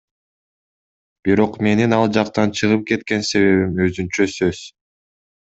[1.27, 4.65] Бирок менин ал жактан чыгып кеткен себебим өзүнчө сөз.